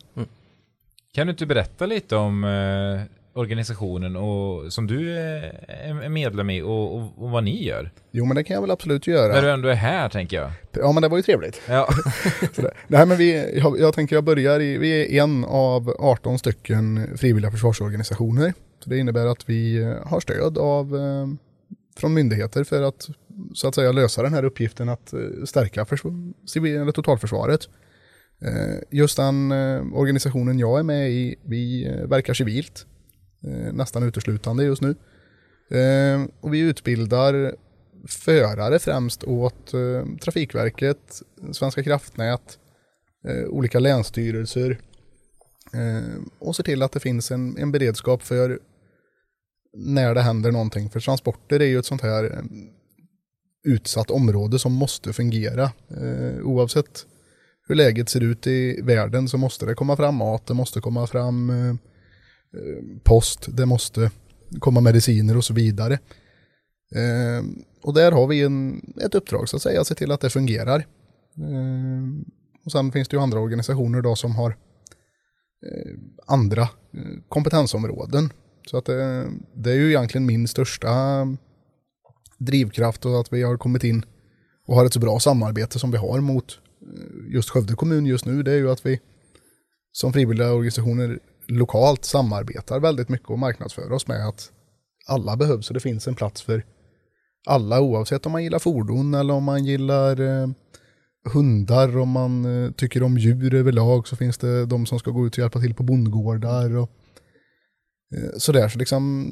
[1.13, 3.01] kan du inte berätta lite om eh,
[3.39, 5.65] organisationen och, som du är,
[6.03, 7.91] är medlem i och, och, och vad ni gör?
[8.11, 9.41] Jo men det kan jag väl absolut När göra.
[9.41, 10.51] du ändå är här tänker jag.
[10.71, 11.61] Ja men det var ju trevligt.
[11.69, 11.89] Ja.
[12.87, 17.17] Nej men vi, jag, jag tänker jag börjar i, vi är en av 18 stycken
[17.17, 18.53] frivilliga försvarsorganisationer.
[18.83, 21.27] Så det innebär att vi eh, har stöd av, eh,
[21.97, 23.09] från myndigheter för att
[23.53, 25.85] så att säga lösa den här uppgiften att eh, stärka
[26.45, 27.69] civil- totalförsvaret.
[28.41, 32.85] Eh, just den eh, organisationen jag är med i, vi verkar civilt.
[33.73, 34.95] Nästan uteslutande just nu.
[36.39, 37.55] Och vi utbildar
[38.07, 39.71] förare främst åt
[40.21, 41.21] Trafikverket,
[41.51, 42.59] Svenska kraftnät,
[43.47, 44.79] olika länsstyrelser
[46.39, 48.59] och ser till att det finns en, en beredskap för
[49.77, 50.89] när det händer någonting.
[50.89, 52.43] För transporter är ju ett sånt här
[53.65, 55.63] utsatt område som måste fungera.
[55.89, 57.05] Eh, oavsett
[57.67, 61.07] hur läget ser ut i världen så måste det komma fram mat, det måste komma
[61.07, 64.11] fram eh, eh, post, det måste
[64.59, 65.93] komma mediciner och så vidare.
[66.95, 67.45] Eh,
[67.81, 70.29] och där har vi en, ett uppdrag så att säga, att se till att det
[70.29, 70.79] fungerar.
[71.37, 72.03] Eh,
[72.65, 74.49] och sen finns det ju andra organisationer då som har
[75.65, 75.91] eh,
[76.27, 78.29] andra eh, kompetensområden.
[78.67, 80.89] Så att det, det är ju egentligen min största
[82.37, 84.05] drivkraft och att vi har kommit in
[84.67, 88.25] och har ett så bra samarbete som vi har mot eh, just Skövde kommun just
[88.25, 88.43] nu.
[88.43, 88.99] Det är ju att vi
[89.91, 94.51] som frivilliga organisationer lokalt samarbetar väldigt mycket och marknadsför oss med att
[95.07, 96.63] alla behövs och det finns en plats för
[97.45, 100.49] alla oavsett om man gillar fordon eller om man gillar eh,
[101.33, 105.27] hundar, om man eh, tycker om djur överlag så finns det de som ska gå
[105.27, 106.89] ut och hjälpa till på bondgårdar och
[108.15, 108.69] eh, sådär.
[108.69, 109.29] Så liksom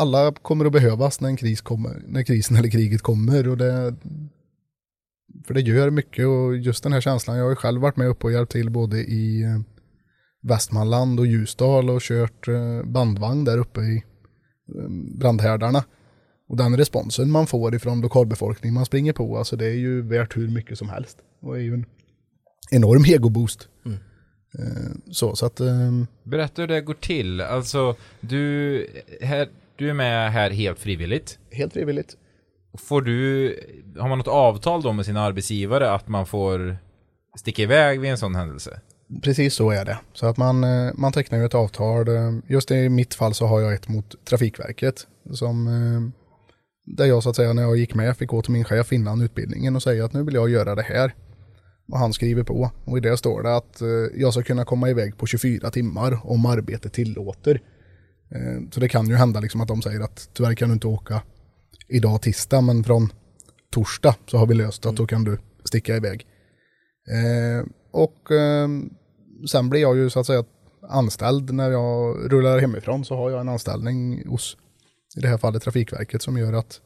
[0.00, 3.94] alla kommer att behövas när en kris kommer, när krisen eller kriget kommer och det
[5.46, 8.08] för det gör mycket och just den här känslan, jag har ju själv varit med
[8.08, 9.60] uppe och hjälpt till både i eh,
[10.42, 13.96] Västmanland och Ljusdal och kört eh, bandvagn där uppe i
[14.76, 15.84] eh, brandhärdarna.
[16.48, 20.36] Och den responsen man får ifrån lokalbefolkningen man springer på, alltså det är ju värt
[20.36, 21.18] hur mycket som helst.
[21.40, 21.86] Och är ju en
[22.70, 23.68] enorm egoboost.
[23.86, 23.98] Mm.
[25.10, 25.60] Så, så att,
[26.22, 27.40] Berätta hur det går till.
[27.40, 28.86] Alltså, du,
[29.20, 29.48] här,
[29.80, 31.38] du är med här helt frivilligt.
[31.52, 32.16] helt frivilligt.
[32.78, 33.56] Får du,
[33.98, 36.76] har man något avtal då med sina arbetsgivare att man får
[37.36, 38.80] sticka iväg vid en sån händelse?
[39.22, 39.98] Precis så är det.
[40.12, 42.08] Så att man, eh, man tecknar ju ett avtal.
[42.08, 45.06] eh, Just i mitt fall så har jag ett mot Trafikverket.
[45.32, 46.00] Som, eh,
[46.96, 49.20] där jag så att säga när jag gick med fick gå till min chef innan
[49.20, 51.14] utbildningen och säga att nu vill jag göra det här.
[51.92, 52.70] Och han skriver på.
[52.84, 53.82] Och i det står det att
[54.14, 57.60] jag ska kunna komma iväg på 24 timmar om arbetet tillåter.
[58.34, 60.86] Eh, så det kan ju hända liksom att de säger att tyvärr kan du inte
[60.86, 61.22] åka
[61.88, 63.12] idag tisdag men från
[63.70, 66.26] torsdag så har vi löst att då kan du sticka iväg.
[67.10, 68.68] Eh, och eh,
[69.50, 70.44] sen blir jag ju så att säga
[70.88, 74.56] anställd när jag rullar hemifrån så har jag en anställning hos
[75.16, 76.80] i det här fallet Trafikverket som gör att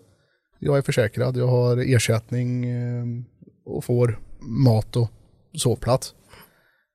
[0.59, 3.05] jag är försäkrad, jag har ersättning eh,
[3.65, 5.11] och får mat och
[5.55, 6.15] sovplats.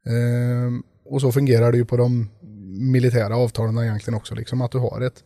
[0.06, 2.30] Ehm, och så fungerar det ju på de
[2.70, 5.24] militära avtalen egentligen också, liksom att du har ett,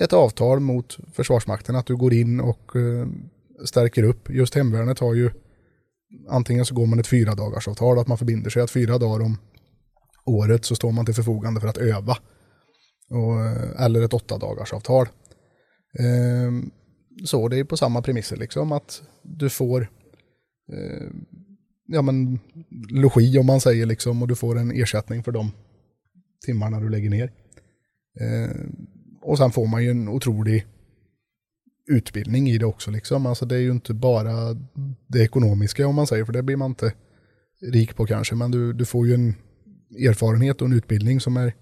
[0.00, 3.06] ett avtal mot Försvarsmakten, att du går in och eh,
[3.64, 4.30] stärker upp.
[4.30, 5.30] Just hemvärnet har ju
[6.28, 9.24] antingen så går man ett fyra dagars avtal, att man förbinder sig att fyra dagar
[9.24, 9.38] om
[10.24, 12.16] året så står man till förfogande för att öva.
[13.10, 15.08] Och, eh, eller ett åtta dagars avtal.
[15.98, 16.70] Ehm,
[17.24, 19.82] så det är på samma premisser liksom att du får
[20.72, 21.08] eh,
[21.86, 22.40] ja men
[22.90, 25.52] logi om man säger liksom och du får en ersättning för de
[26.46, 27.32] timmarna du lägger ner.
[28.20, 28.50] Eh,
[29.22, 30.66] och sen får man ju en otrolig
[31.88, 33.26] utbildning i det också liksom.
[33.26, 34.56] Alltså det är ju inte bara
[35.06, 36.92] det ekonomiska om man säger, för det blir man inte
[37.72, 39.34] rik på kanske, men du, du får ju en
[40.08, 41.54] erfarenhet och en utbildning som är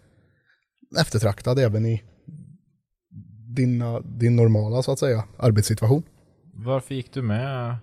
[1.01, 2.03] eftertraktad även i
[3.57, 6.03] dina, din normala så att säga arbetssituation.
[6.55, 7.77] Varför gick du med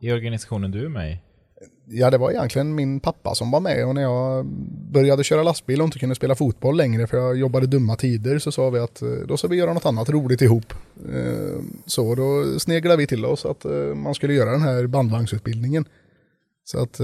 [0.00, 1.20] i organisationen du är med i?
[1.86, 4.46] Ja, det var egentligen min pappa som var med och när jag
[4.92, 8.52] började köra lastbil och inte kunde spela fotboll längre för jag jobbade dumma tider så
[8.52, 10.72] sa vi att eh, då ska vi göra något annat roligt ihop.
[11.12, 15.84] Eh, så då sneglade vi till oss att eh, man skulle göra den här bandvagnsutbildningen.
[16.66, 17.00] Så att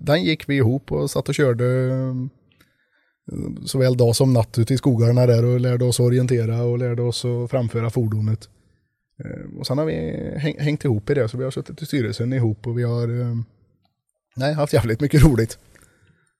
[0.00, 1.90] den gick vi ihop och satt och körde
[3.66, 7.24] såväl dag som natt ute i skogarna där och lärde oss orientera och lärde oss
[7.24, 8.48] att framföra fordonet.
[9.58, 9.94] Och sen har vi
[10.58, 13.08] hängt ihop i det så vi har suttit i styrelsen ihop och vi har
[14.40, 15.58] nej, haft jävligt mycket roligt.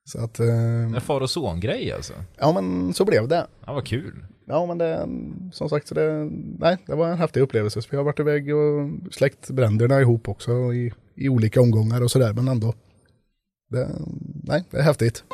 [0.05, 2.13] Så att, eh, En far och son-grej alltså?
[2.39, 3.47] ja men så blev det.
[3.67, 4.25] Ja, vad kul.
[4.47, 5.09] Ja men det,
[5.53, 7.83] som sagt, så det, nej, det var en häftig upplevelse.
[7.83, 12.11] Så vi har varit iväg och släckt bränderna ihop också i, i olika omgångar och
[12.11, 12.75] sådär, men ändå.
[13.71, 13.89] Det,
[14.45, 15.25] nej, det är häftigt.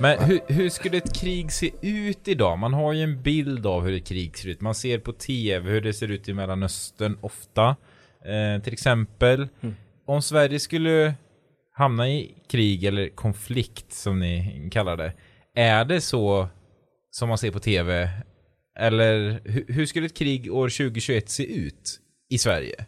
[0.00, 2.58] Men hur, hur skulle ett krig se ut idag?
[2.58, 4.60] Man har ju en bild av hur ett krig ser ut.
[4.60, 7.76] Man ser på tv hur det ser ut i Mellanöstern ofta.
[8.24, 9.48] Eh, till exempel,
[10.06, 11.14] om Sverige skulle
[11.72, 15.12] hamna i krig eller konflikt som ni kallar det.
[15.54, 16.48] Är det så
[17.10, 18.10] som man ser på tv?
[18.78, 22.00] Eller hur, hur skulle ett krig år 2021 se ut
[22.30, 22.86] i Sverige?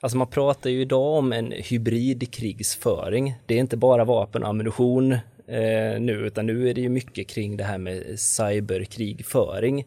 [0.00, 3.34] Alltså man pratar ju idag om en hybridkrigsföring.
[3.46, 7.28] Det är inte bara vapen och ammunition eh, nu, utan nu är det ju mycket
[7.28, 9.86] kring det här med cyberkrigföring.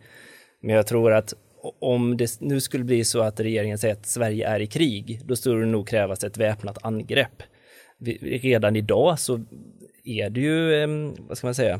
[0.62, 1.34] Men jag tror att
[1.80, 5.36] om det nu skulle bli så att regeringen säger att Sverige är i krig, då
[5.36, 7.43] skulle det nog krävas ett väpnat angrepp.
[8.21, 9.45] Redan idag så
[10.04, 10.86] är det ju,
[11.28, 11.80] vad ska man säga,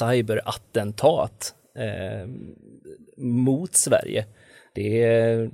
[0.00, 1.54] cyberattentat
[3.16, 4.26] mot Sverige.
[4.74, 5.50] Det är,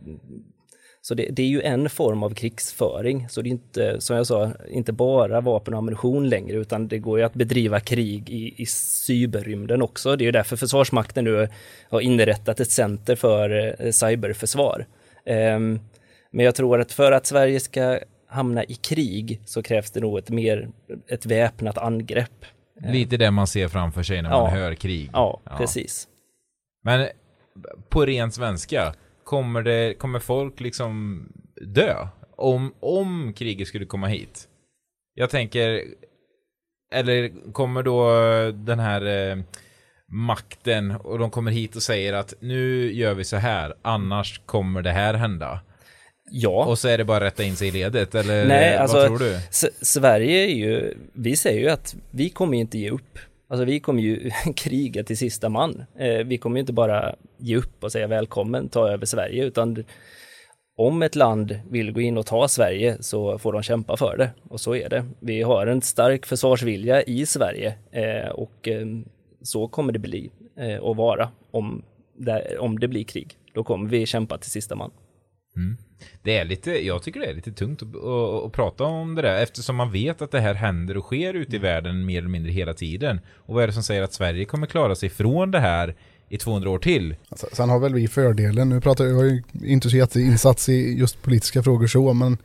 [1.09, 3.29] så det, det, är ju en form av krigsföring.
[3.29, 6.99] Så det är inte, som jag sa, inte bara vapen och ammunition längre, utan det
[6.99, 10.17] går ju att bedriva krig i, i cyberrymden också.
[10.17, 11.49] Det är ju därför Försvarsmakten nu
[11.91, 14.87] har inrättat ett center för eh, cyberförsvar.
[15.27, 15.81] Um,
[16.31, 20.19] men jag tror att för att Sverige ska hamna i krig så krävs det nog
[20.19, 20.69] ett mer,
[21.09, 22.45] ett väpnat angrepp.
[22.85, 24.51] Lite det man ser framför sig när man ja.
[24.51, 25.11] hör krig.
[25.13, 26.09] Ja, ja, precis.
[26.85, 27.09] Men
[27.89, 28.95] på ren svenska,
[29.29, 31.23] kommer, det, kommer folk liksom
[31.75, 32.09] dö?
[32.37, 34.49] Om, om kriget skulle komma hit?
[35.15, 35.83] Jag tänker,
[36.95, 38.11] eller kommer då
[38.53, 39.39] den här eh,
[40.13, 44.83] makten och de kommer hit och säger att nu gör vi så här, annars kommer
[44.83, 45.61] det här hända.
[46.31, 46.65] Ja.
[46.65, 49.07] Och så är det bara att rätta in sig i ledet, eller Nej, vad alltså,
[49.07, 49.41] tror du?
[49.83, 53.19] Sverige är ju, vi säger ju att vi kommer inte ge upp.
[53.49, 55.85] Alltså vi kommer ju kriga till sista man.
[55.99, 59.85] Eh, vi kommer ju inte bara ge upp och säga välkommen, ta över Sverige, utan
[60.77, 64.31] om ett land vill gå in och ta Sverige så får de kämpa för det.
[64.49, 65.05] Och så är det.
[65.21, 68.87] Vi har en stark försvarsvilja i Sverige eh, och eh,
[69.43, 71.83] så kommer det bli eh, och vara om
[72.19, 73.37] det, om det blir krig.
[73.55, 74.91] Då kommer vi kämpa till sista man.
[75.57, 75.77] Mm.
[76.23, 79.23] Det är lite, jag tycker det är lite tungt att, att, att, prata om det
[79.23, 82.29] där eftersom man vet att det här händer och sker ute i världen mer eller
[82.29, 83.21] mindre hela tiden.
[83.37, 85.95] Och vad är det som säger att Sverige kommer klara sig från det här
[86.29, 87.17] i 200 år till?
[87.29, 90.99] Alltså, sen har väl vi fördelen, nu pratar jag, jag ju inte så jätteinsats i
[90.99, 92.39] just politiska frågor så, men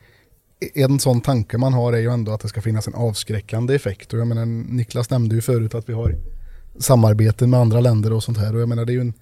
[0.74, 4.12] en sån tanke man har är ju ändå att det ska finnas en avskräckande effekt.
[4.12, 6.16] Och jag menar, Niklas nämnde ju förut att vi har
[6.78, 8.54] samarbeten med andra länder och sånt här.
[8.54, 9.14] Och jag menar, det är ju en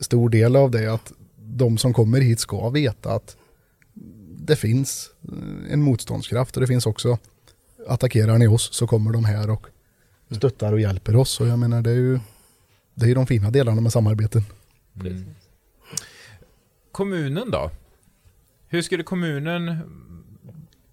[0.00, 3.36] stor del av det att de som kommer hit ska veta att
[4.46, 7.18] det finns eh, en motståndskraft och det finns också
[7.88, 9.66] attackerar ni oss så kommer de här och
[10.30, 11.40] stöttar och hjälper oss.
[11.40, 12.20] Och jag menar det är ju
[12.94, 14.42] det är de fina delarna med samarbeten.
[15.00, 15.24] Mm.
[16.92, 17.70] Kommunen då?
[18.68, 19.78] Hur skulle kommunen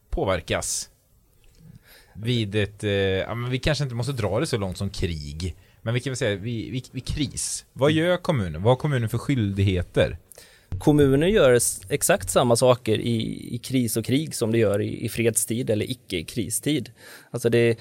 [0.09, 0.89] påverkas?
[2.13, 5.55] Vid ett, eh, ja, men vi kanske inte måste dra det så långt som krig.
[5.81, 7.65] Men vi kan väl säga vid, vid, vid kris.
[7.73, 8.63] Vad gör kommunen?
[8.63, 10.17] Vad har kommunen för skyldigheter?
[10.79, 15.09] Kommuner gör exakt samma saker i, i kris och krig som det gör i, i
[15.09, 16.91] fredstid eller icke-kristid.
[17.31, 17.77] Alltså det,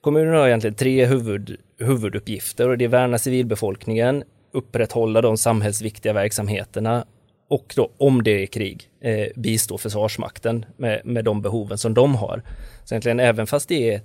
[0.00, 7.04] kommunerna har egentligen tre huvud, huvuduppgifter och det är värna civilbefolkningen, upprätthålla de samhällsviktiga verksamheterna
[7.48, 12.14] och då, om det är krig, eh, bistå Försvarsmakten med, med de behoven som de
[12.14, 12.42] har.
[12.84, 14.00] Så egentligen även fast det är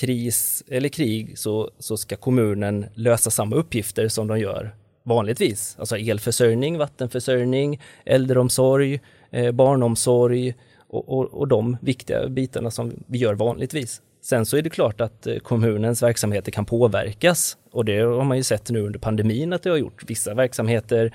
[0.00, 5.76] kris eller krig så, så ska kommunen lösa samma uppgifter som de gör vanligtvis.
[5.78, 10.54] Alltså elförsörjning, vattenförsörjning, äldreomsorg, eh, barnomsorg
[10.88, 14.02] och, och, och de viktiga bitarna som vi gör vanligtvis.
[14.22, 18.36] Sen så är det klart att eh, kommunens verksamheter kan påverkas och det har man
[18.36, 20.04] ju sett nu under pandemin att det har gjort.
[20.10, 21.14] Vissa verksamheter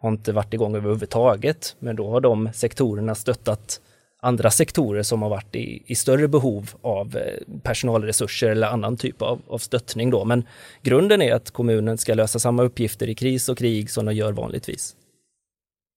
[0.00, 3.80] har inte varit igång överhuvudtaget, men då har de sektorerna stöttat
[4.22, 9.22] andra sektorer som har varit i, i större behov av eh, personalresurser eller annan typ
[9.22, 10.10] av, av stöttning.
[10.10, 10.24] Då.
[10.24, 10.46] Men
[10.82, 14.32] grunden är att kommunen ska lösa samma uppgifter i kris och krig som de gör
[14.32, 14.96] vanligtvis.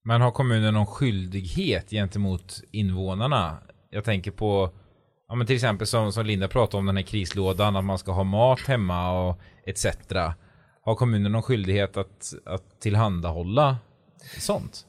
[0.05, 3.57] Men har kommunen någon skyldighet gentemot invånarna?
[3.89, 4.69] Jag tänker på
[5.27, 8.11] ja, men till exempel som, som Linda pratade om den här krislådan, att man ska
[8.11, 9.85] ha mat hemma och etc.
[10.81, 13.77] Har kommunen någon skyldighet att, att tillhandahålla
[14.39, 14.85] sånt?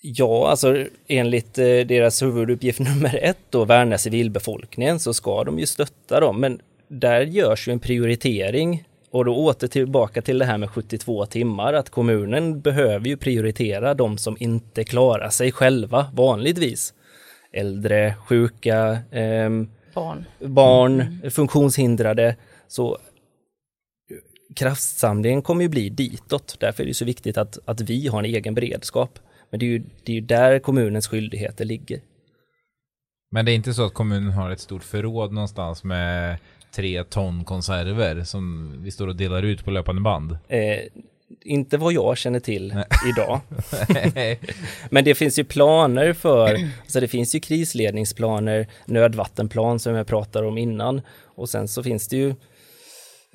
[0.00, 5.66] Ja, alltså enligt eh, deras huvuduppgift nummer ett då, värna civilbefolkningen, så ska de ju
[5.66, 6.40] stötta dem.
[6.40, 11.26] Men där görs ju en prioritering och då åter tillbaka till det här med 72
[11.26, 16.94] timmar, att kommunen behöver ju prioritera de som inte klarar sig själva vanligtvis.
[17.52, 19.50] Äldre, sjuka, eh,
[19.94, 21.30] barn, barn mm.
[21.30, 22.36] funktionshindrade.
[22.68, 22.98] Så
[24.56, 26.56] kraftsamlingen kommer ju bli ditåt.
[26.60, 29.18] Därför är det så viktigt att, att vi har en egen beredskap.
[29.50, 32.00] Men det är ju, det är ju där kommunens skyldigheter ligger.
[33.30, 36.36] Men det är inte så att kommunen har ett stort förråd någonstans med
[36.72, 40.38] tre ton konserver som vi står och delar ut på löpande band?
[40.48, 40.78] Eh,
[41.44, 42.74] inte vad jag känner till
[43.10, 43.40] idag.
[44.90, 50.46] Men det finns ju planer för, alltså det finns ju krisledningsplaner, nödvattenplan som jag pratade
[50.46, 52.34] om innan och sen så finns det ju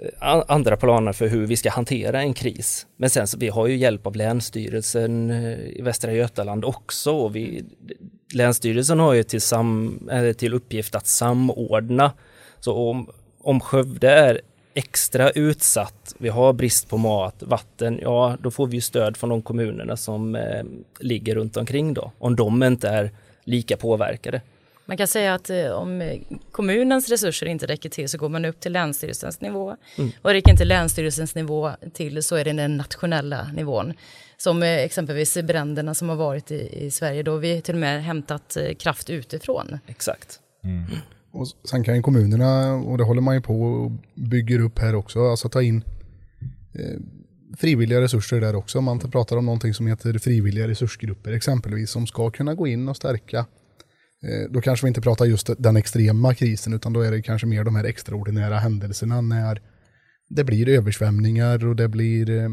[0.02, 2.88] Eh, andra planer för hur vi ska hantera en kris.
[2.98, 7.12] Men sen så vi har ju hjälp av Länsstyrelsen eh, i Västra Götaland också.
[7.12, 7.64] Och vi,
[8.34, 12.12] Länsstyrelsen har ju till, sam, eh, till uppgift att samordna.
[12.60, 13.10] Så om,
[13.42, 14.42] om Skövde är
[14.74, 19.42] extra utsatt, vi har brist på mat, vatten, ja då får vi stöd från de
[19.42, 20.64] kommunerna som eh,
[21.00, 22.12] ligger runt omkring då.
[22.20, 23.12] Om de inte är
[23.44, 24.42] lika påverkade.
[24.86, 26.20] Man kan säga att eh, om
[26.52, 29.76] kommunens resurser inte räcker till så går man upp till länsstyrelsens nivå.
[29.98, 30.12] Mm.
[30.22, 33.94] Och räcker inte länsstyrelsens nivå till så är det den nationella nivån.
[34.38, 37.82] Som eh, exempelvis bränderna som har varit i, i Sverige, då har vi till och
[37.82, 39.80] med hämtat eh, kraft utifrån.
[39.88, 40.40] Exakt.
[40.64, 40.84] Mm.
[41.32, 44.96] Och sen kan ju kommunerna, och det håller man ju på och bygger upp här
[44.96, 45.84] också, alltså ta in
[46.74, 47.00] eh,
[47.58, 48.82] frivilliga resurser där också.
[48.82, 52.98] Man pratar om någonting som heter frivilliga resursgrupper exempelvis som ska kunna gå in och
[52.98, 53.46] stärka.
[54.24, 57.48] Eh, då kanske vi inte pratar just den extrema krisen utan då är det kanske
[57.48, 59.62] mer de här extraordinära händelserna när
[60.30, 62.50] det blir översvämningar och det blir eh,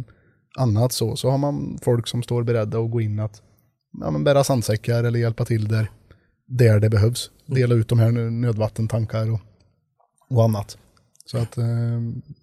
[0.58, 1.16] annat så.
[1.16, 3.42] Så har man folk som står beredda att gå in att
[4.00, 5.90] ja, men bära sandsäckar eller hjälpa till där
[6.46, 7.30] där det behövs.
[7.48, 7.60] Mm.
[7.60, 9.40] Dela ut de här nödvattentankar och,
[10.30, 10.78] och annat.
[11.24, 12.00] Så att eh,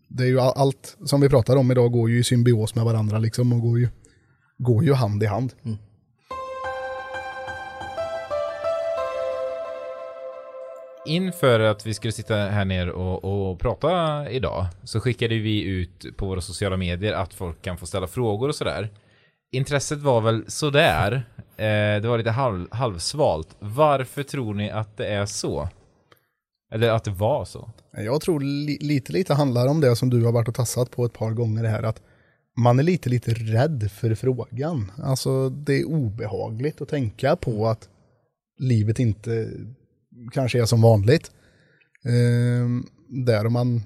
[0.09, 3.19] det är ju allt som vi pratar om idag går ju i symbios med varandra
[3.19, 3.89] liksom och går ju,
[4.57, 5.53] går ju hand i hand.
[5.63, 5.77] Mm.
[11.07, 16.17] Inför att vi skulle sitta här ner och, och prata idag så skickade vi ut
[16.17, 18.89] på våra sociala medier att folk kan få ställa frågor och sådär
[19.51, 21.13] intresset var väl sådär.
[21.57, 23.55] Eh, det var lite halv, halvsvalt.
[23.59, 25.69] Varför tror ni att det är så?
[26.71, 27.69] Eller att det var så?
[27.91, 31.05] Jag tror li lite, lite handlar om det som du har varit och tassat på
[31.05, 31.83] ett par gånger här.
[31.83, 32.01] Att
[32.57, 34.91] man är lite, lite rädd för frågan.
[35.03, 37.89] Alltså det är obehagligt att tänka på att
[38.59, 39.49] livet inte
[40.31, 41.31] kanske är som vanligt.
[42.05, 42.67] Eh,
[43.09, 43.83] där man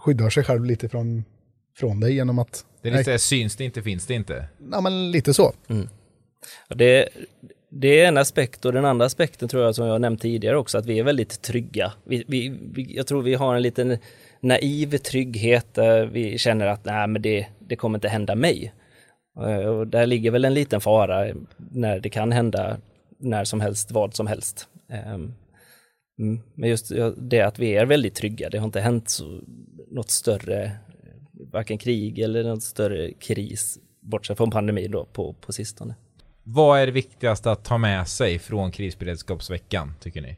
[0.00, 1.24] skyddar sig själv lite från,
[1.76, 3.18] från det genom att det är lite Nej.
[3.18, 4.48] syns det inte, finns det inte.
[4.72, 5.52] Ja, men lite så.
[5.68, 5.88] Mm.
[6.68, 7.08] Det,
[7.70, 10.78] det är en aspekt och den andra aspekten tror jag som jag nämnt tidigare också,
[10.78, 11.92] att vi är väldigt trygga.
[12.04, 13.98] Vi, vi, vi, jag tror vi har en liten
[14.40, 18.72] naiv trygghet där vi känner att nej, men det, det kommer inte hända mig.
[19.40, 22.76] Eh, och där ligger väl en liten fara när det kan hända
[23.18, 24.68] när som helst, vad som helst.
[26.18, 29.40] Ehm, mm, men just det att vi är väldigt trygga, det har inte hänt så,
[29.90, 30.72] något större
[31.52, 35.94] varken krig eller någon större kris, bortsett från pandemin då på, på sistone.
[36.42, 40.36] Vad är det viktigaste att ta med sig från krisberedskapsveckan, tycker ni?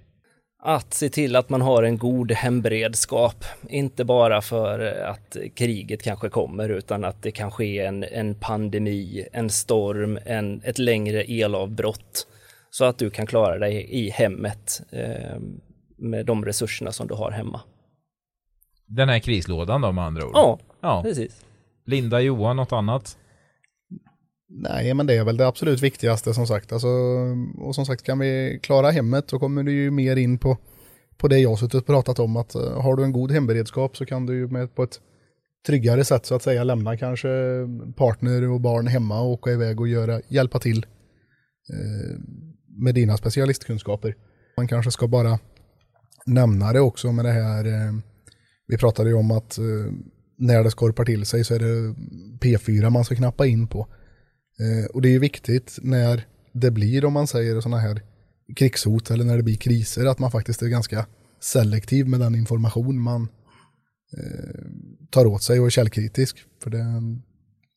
[0.62, 6.28] Att se till att man har en god hemberedskap, inte bara för att kriget kanske
[6.28, 12.26] kommer, utan att det kan ske en, en pandemi, en storm, en, ett längre elavbrott,
[12.70, 15.41] så att du kan klara dig i hemmet eh,
[16.01, 17.61] med de resurserna som du har hemma.
[18.86, 20.32] Den här krislådan då med andra ord?
[20.34, 21.03] Ja, ja.
[21.03, 21.44] precis.
[21.84, 23.16] Linda, Johan, något annat?
[24.48, 26.72] Nej, men det är väl det absolut viktigaste som sagt.
[26.72, 26.88] Alltså,
[27.59, 30.59] och som sagt, kan vi klara hemmet så kommer du ju mer in på,
[31.16, 32.36] på det jag suttit och pratat om.
[32.36, 35.01] Att uh, har du en god hemberedskap så kan du ju med, på ett
[35.66, 37.28] tryggare sätt så att säga lämna kanske
[37.96, 40.86] partner och barn hemma och åka iväg och göra, hjälpa till
[41.72, 42.18] uh,
[42.84, 44.14] med dina specialistkunskaper.
[44.57, 45.38] Man kanske ska bara
[46.26, 47.92] nämna det också med det här eh,
[48.70, 49.64] vi pratade ju om att eh,
[50.38, 51.94] när det skorpar till sig så är det
[52.40, 53.86] P4 man ska knappa in på.
[54.60, 58.02] Eh, och det är ju viktigt när det blir, om man säger sådana här
[58.56, 61.06] krigshot eller när det blir kriser, att man faktiskt är ganska
[61.40, 63.28] selektiv med den information man
[64.18, 64.60] eh,
[65.10, 66.44] tar åt sig och är källkritisk.
[66.62, 66.84] För det,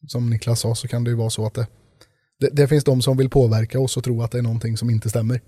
[0.08, 1.68] som Niklas sa så kan det ju vara så att det,
[2.40, 4.90] det, det finns de som vill påverka oss och tro att det är någonting som
[4.90, 5.42] inte stämmer.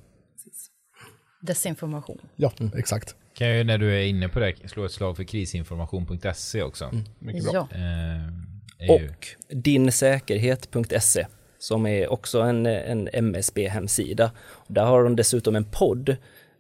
[1.46, 2.18] Desinformation.
[2.36, 2.72] Ja, mm.
[2.78, 3.16] exakt.
[3.34, 6.86] Kan jag när du är inne på det slå ett slag för krisinformation.se också.
[6.86, 7.04] Mm.
[7.20, 7.68] Mycket bra.
[7.72, 7.78] Ja.
[7.78, 11.26] Eh, och dinsäkerhet.se
[11.60, 14.32] som är också en, en MSB-hemsida.
[14.68, 16.16] Där har de dessutom en podd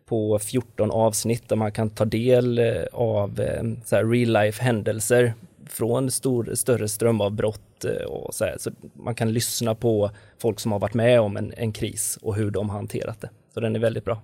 [0.05, 5.33] på 14 avsnitt där man kan ta del eh, av eh, så real life händelser
[5.69, 8.55] från stor, större strömavbrott eh, och så, här.
[8.59, 12.35] så man kan lyssna på folk som har varit med om en, en kris och
[12.35, 13.29] hur de har hanterat det.
[13.53, 14.21] Så den är väldigt bra.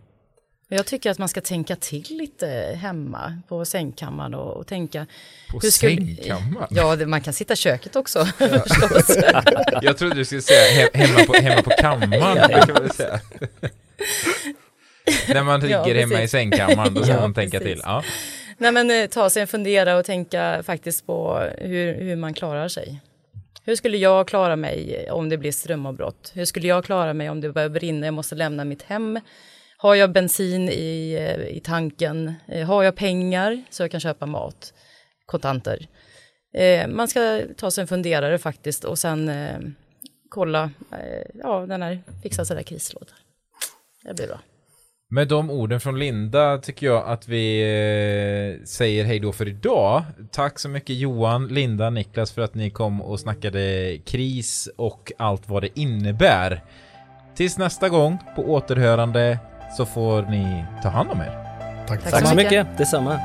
[0.75, 2.47] Jag tycker att man ska tänka till lite
[2.81, 5.07] hemma på sängkammaren och, och tänka.
[5.49, 6.67] På hur sängkammaren?
[6.69, 8.19] Ja, det, man kan sitta i köket också.
[9.81, 12.65] jag trodde du skulle säga he, hemma, på, hemma på kammaren.
[12.65, 13.19] kan man säga.
[15.33, 17.73] När man ligger ja, hemma i sängkammaren, då ska ja, man tänka precis.
[17.73, 17.81] till.
[17.85, 18.03] Ja.
[18.57, 22.67] Nej, men eh, ta sig en fundera och tänka faktiskt på hur, hur man klarar
[22.67, 23.01] sig.
[23.63, 26.31] Hur skulle jag klara mig om det blir strömavbrott?
[26.33, 28.07] Hur skulle jag klara mig om det börjar brinna?
[28.07, 29.19] Jag måste lämna mitt hem.
[29.81, 32.33] Har jag bensin i, eh, i tanken?
[32.47, 34.73] Eh, har jag pengar så jag kan köpa mat?
[35.25, 35.87] kontanter.
[36.53, 39.31] Eh, man ska ta sig en funderare faktiskt och sen
[40.29, 40.71] kolla,
[41.33, 43.11] ja den här, fixa sådär krislåda.
[44.03, 44.39] Det blir bra.
[45.09, 50.03] Med de orden från Linda tycker jag att vi säger hej då för idag.
[50.31, 55.49] Tack så mycket Johan, Linda, Niklas för att ni kom och snackade kris och allt
[55.49, 56.63] vad det innebär.
[57.35, 59.39] Tills nästa gång på återhörande
[59.77, 61.31] så får ni ta hand om er.
[61.87, 62.51] Tack, Tack så mycket.
[62.51, 63.19] mycket, detsamma.